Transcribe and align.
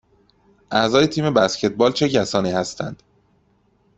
اعضای 0.71 1.07
تیم 1.07 1.33
بسکتبال 1.33 1.91
چه 1.91 2.09
کسانی 2.09 2.51
هستند؟ 2.51 3.03